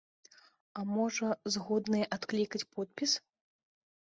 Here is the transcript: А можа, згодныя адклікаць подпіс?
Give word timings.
А 0.79 0.85
можа, 0.93 1.29
згодныя 1.55 2.09
адклікаць 2.17 2.63
подпіс? 2.79 3.11